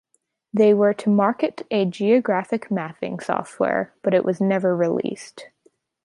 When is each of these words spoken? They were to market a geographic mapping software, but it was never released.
They 0.51 0.73
were 0.73 0.95
to 0.95 1.11
market 1.11 1.61
a 1.69 1.85
geographic 1.85 2.71
mapping 2.71 3.19
software, 3.19 3.93
but 4.01 4.15
it 4.15 4.25
was 4.25 4.41
never 4.41 4.75
released. 4.75 5.49